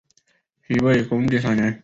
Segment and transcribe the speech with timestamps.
[0.67, 1.79] 西魏恭帝三年。